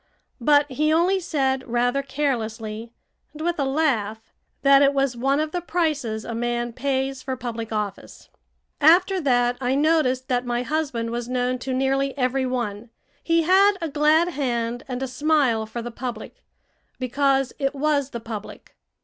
But 0.39 0.65
he 0.71 0.91
only 0.91 1.19
said 1.19 1.67
rather 1.67 2.01
carelessly, 2.01 2.91
and 3.33 3.41
with 3.43 3.59
a 3.59 3.65
laugh, 3.65 4.19
that 4.63 4.81
it 4.81 4.95
was 4.95 5.15
one 5.15 5.39
of 5.39 5.51
the 5.51 5.61
prices 5.61 6.25
a 6.25 6.33
man 6.33 6.73
pays 6.73 7.21
for 7.21 7.35
public 7.37 7.71
office. 7.71 8.27
After 8.79 9.21
that 9.21 9.57
I 9.61 9.75
noticed 9.75 10.27
that 10.27 10.43
my 10.43 10.63
husband 10.63 11.11
was 11.11 11.29
known 11.29 11.59
to 11.59 11.71
nearly 11.75 12.17
every 12.17 12.47
one. 12.47 12.89
He 13.23 13.43
had 13.43 13.73
a 13.79 13.89
glad 13.89 14.29
hand 14.29 14.81
and 14.87 15.03
a 15.03 15.07
smile 15.07 15.67
for 15.67 15.83
the 15.83 15.91
public 15.91 16.43
because 16.97 17.53
it 17.59 17.75
was 17.75 18.09
the 18.09 18.19
public. 18.19 18.75